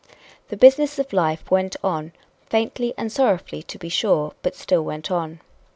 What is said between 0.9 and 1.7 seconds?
of life